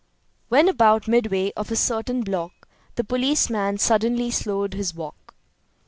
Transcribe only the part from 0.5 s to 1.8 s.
about midway of a